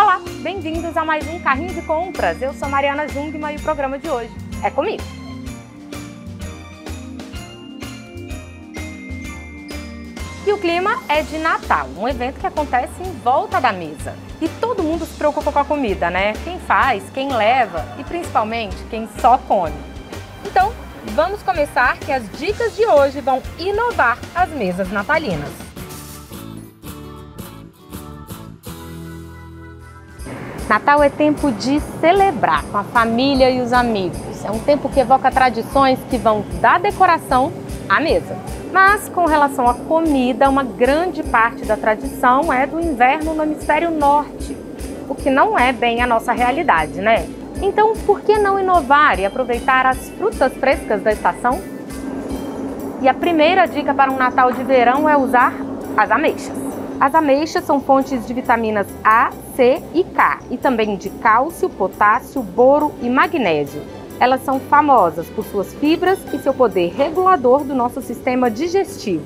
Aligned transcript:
Olá, 0.00 0.20
bem-vindos 0.42 0.96
a 0.96 1.04
mais 1.04 1.26
um 1.26 1.40
Carrinho 1.40 1.74
de 1.74 1.82
Compras. 1.82 2.40
Eu 2.40 2.54
sou 2.54 2.68
Mariana 2.68 3.08
Jungmann 3.08 3.54
e 3.54 3.56
o 3.56 3.60
programa 3.60 3.98
de 3.98 4.08
hoje 4.08 4.30
é 4.62 4.70
comigo. 4.70 5.02
E 10.46 10.52
o 10.52 10.58
clima 10.58 11.02
é 11.08 11.22
de 11.22 11.36
Natal, 11.38 11.88
um 11.96 12.06
evento 12.06 12.38
que 12.38 12.46
acontece 12.46 13.02
em 13.02 13.10
volta 13.24 13.60
da 13.60 13.72
mesa. 13.72 14.14
E 14.40 14.48
todo 14.60 14.84
mundo 14.84 15.04
se 15.04 15.16
preocupa 15.16 15.50
com 15.50 15.58
a 15.58 15.64
comida, 15.64 16.08
né? 16.08 16.32
Quem 16.44 16.60
faz, 16.60 17.02
quem 17.12 17.32
leva 17.32 17.84
e 17.98 18.04
principalmente 18.04 18.76
quem 18.88 19.08
só 19.20 19.36
come. 19.36 19.74
Então, 20.44 20.72
vamos 21.06 21.42
começar 21.42 21.98
que 21.98 22.12
as 22.12 22.22
dicas 22.38 22.76
de 22.76 22.86
hoje 22.86 23.20
vão 23.20 23.42
inovar 23.58 24.16
as 24.32 24.48
mesas 24.50 24.92
natalinas. 24.92 25.67
Natal 30.68 31.02
é 31.02 31.08
tempo 31.08 31.50
de 31.50 31.80
celebrar 32.00 32.62
com 32.64 32.76
a 32.76 32.84
família 32.84 33.50
e 33.50 33.60
os 33.60 33.72
amigos. 33.72 34.44
É 34.44 34.50
um 34.50 34.58
tempo 34.58 34.88
que 34.88 35.00
evoca 35.00 35.30
tradições 35.30 35.98
que 36.10 36.18
vão 36.18 36.44
da 36.60 36.78
decoração 36.78 37.52
à 37.88 38.00
mesa. 38.00 38.36
Mas 38.72 39.08
com 39.08 39.24
relação 39.24 39.66
à 39.68 39.74
comida, 39.74 40.48
uma 40.48 40.62
grande 40.62 41.22
parte 41.22 41.64
da 41.64 41.76
tradição 41.76 42.52
é 42.52 42.66
do 42.66 42.78
inverno 42.78 43.32
no 43.32 43.42
hemisfério 43.42 43.90
norte, 43.90 44.54
o 45.08 45.14
que 45.14 45.30
não 45.30 45.58
é 45.58 45.72
bem 45.72 46.02
a 46.02 46.06
nossa 46.06 46.32
realidade, 46.32 47.00
né? 47.00 47.26
Então, 47.62 47.94
por 48.06 48.20
que 48.20 48.38
não 48.38 48.60
inovar 48.60 49.18
e 49.18 49.24
aproveitar 49.24 49.86
as 49.86 50.10
frutas 50.10 50.52
frescas 50.52 51.02
da 51.02 51.10
estação? 51.10 51.60
E 53.00 53.08
a 53.08 53.14
primeira 53.14 53.66
dica 53.66 53.94
para 53.94 54.12
um 54.12 54.16
Natal 54.16 54.52
de 54.52 54.62
verão 54.62 55.08
é 55.08 55.16
usar 55.16 55.54
as 55.96 56.10
ameixas. 56.10 56.67
As 57.00 57.14
ameixas 57.14 57.62
são 57.62 57.80
fontes 57.80 58.26
de 58.26 58.34
vitaminas 58.34 58.88
A, 59.04 59.30
C 59.54 59.80
e 59.94 60.02
K, 60.02 60.40
e 60.50 60.56
também 60.56 60.96
de 60.96 61.08
cálcio, 61.08 61.70
potássio, 61.70 62.42
boro 62.42 62.92
e 63.00 63.08
magnésio. 63.08 63.82
Elas 64.18 64.42
são 64.42 64.58
famosas 64.58 65.28
por 65.28 65.44
suas 65.44 65.72
fibras 65.74 66.18
e 66.34 66.38
seu 66.38 66.52
poder 66.52 66.92
regulador 66.92 67.62
do 67.62 67.72
nosso 67.72 68.02
sistema 68.02 68.50
digestivo. 68.50 69.24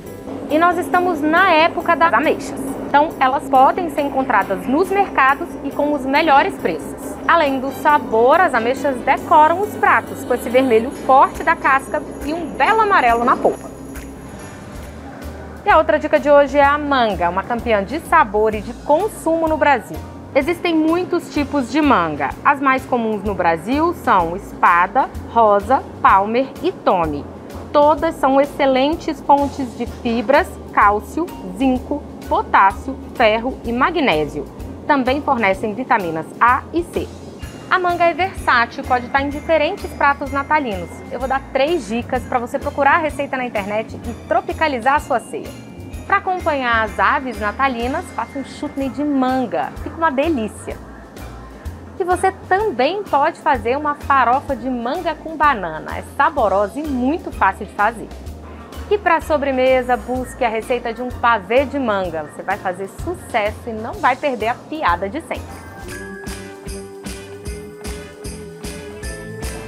E 0.51 0.59
nós 0.59 0.77
estamos 0.77 1.23
na 1.23 1.51
época 1.51 1.97
das 1.97 2.12
ameixas. 2.12 2.61
Então, 2.87 3.09
elas 3.19 3.48
podem 3.48 3.89
ser 3.89 4.03
encontradas 4.03 4.67
nos 4.67 4.91
mercados 4.91 5.48
e 5.64 5.70
com 5.70 5.95
os 5.95 6.05
melhores 6.05 6.55
preços. 6.57 7.17
Além 7.27 7.59
do 7.59 7.73
sabor, 7.81 8.39
as 8.39 8.53
ameixas 8.53 8.97
decoram 8.98 9.62
os 9.62 9.75
pratos 9.77 10.23
com 10.25 10.34
esse 10.34 10.51
vermelho 10.51 10.91
forte 10.91 11.42
da 11.42 11.57
casca 11.57 12.03
e 12.27 12.34
um 12.34 12.51
belo 12.51 12.83
amarelo 12.83 13.25
na 13.25 13.34
polpa. 13.34 13.72
E 15.65 15.71
a 15.71 15.79
outra 15.79 15.97
dica 15.97 16.19
de 16.19 16.29
hoje 16.29 16.59
é 16.59 16.65
a 16.65 16.77
manga, 16.77 17.31
uma 17.31 17.45
campeã 17.45 17.85
de 17.85 18.01
sabor 18.01 18.53
e 18.53 18.61
de 18.61 18.73
consumo 18.73 19.47
no 19.47 19.57
Brasil. 19.57 19.97
Existem 20.35 20.75
muitos 20.75 21.33
tipos 21.33 21.71
de 21.71 21.81
manga. 21.81 22.31
As 22.45 22.61
mais 22.61 22.85
comuns 22.85 23.23
no 23.23 23.33
Brasil 23.33 23.95
são 24.03 24.35
espada, 24.35 25.09
rosa, 25.31 25.81
palmer 26.03 26.49
e 26.65 26.73
tome. 26.73 27.25
Todas 27.73 28.17
são 28.17 28.41
excelentes 28.41 29.21
fontes 29.21 29.79
de 29.79 29.87
fibras, 29.87 30.49
cálcio, 30.73 31.27
zinco, 31.57 32.03
potássio, 32.29 32.97
ferro 33.15 33.57
e 33.65 33.73
magnésio. 33.73 34.45
Também 34.85 35.23
fornecem 35.23 35.75
vitaminas 35.75 36.27
A 36.41 36.65
e 36.73 36.83
C. 36.83 37.22
A 37.73 37.78
manga 37.78 38.05
é 38.05 38.12
versátil, 38.12 38.84
pode 38.84 39.06
estar 39.06 39.23
em 39.23 39.31
diferentes 39.31 39.91
pratos 39.95 40.31
natalinos. 40.31 40.91
Eu 41.11 41.19
vou 41.19 41.27
dar 41.27 41.41
três 41.55 41.89
dicas 41.89 42.23
para 42.25 42.39
você 42.39 42.59
procurar 42.59 42.97
a 42.97 42.98
receita 42.98 43.34
na 43.34 43.47
internet 43.47 43.97
e 43.97 44.29
tropicalizar 44.29 44.97
a 44.97 45.01
sua 45.01 45.19
ceia. 45.19 45.48
Para 46.06 46.19
acompanhar 46.19 46.84
as 46.84 47.01
aves 47.01 47.41
natalinas, 47.41 48.05
faça 48.11 48.39
um 48.39 48.45
chutney 48.45 48.91
de 48.91 49.03
manga, 49.03 49.73
fica 49.83 49.97
uma 49.97 50.12
delícia. 50.12 50.77
E 51.98 52.05
você 52.05 52.31
também 52.47 53.03
pode 53.05 53.41
fazer 53.41 53.79
uma 53.79 53.95
farofa 53.95 54.55
de 54.55 54.68
manga 54.68 55.14
com 55.14 55.35
banana, 55.35 55.97
é 55.97 56.05
saborosa 56.14 56.79
e 56.79 56.86
muito 56.86 57.33
fácil 57.33 57.64
de 57.64 57.73
fazer. 57.73 58.08
E 58.91 58.98
para 58.98 59.23
sobremesa, 59.23 59.97
busque 59.97 60.45
a 60.45 60.48
receita 60.51 60.92
de 60.92 61.01
um 61.01 61.08
pavê 61.08 61.64
de 61.64 61.79
manga. 61.79 62.24
Você 62.24 62.42
vai 62.42 62.58
fazer 62.58 62.89
sucesso 63.02 63.67
e 63.67 63.73
não 63.73 63.95
vai 63.95 64.14
perder 64.14 64.48
a 64.48 64.55
piada 64.55 65.08
de 65.08 65.23
sempre. 65.23 65.61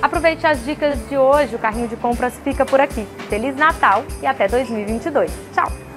Aproveite 0.05 0.47
as 0.47 0.63
dicas 0.67 0.99
de 1.09 1.17
hoje, 1.17 1.57
o 1.57 1.59
carrinho 1.59 1.89
de 1.89 1.97
compras 1.97 2.39
fica 2.45 2.67
por 2.67 2.79
aqui. 2.79 3.07
Feliz 3.31 3.57
Natal 3.57 4.05
e 4.21 4.27
até 4.27 4.47
2022. 4.47 5.33
Tchau! 5.55 5.94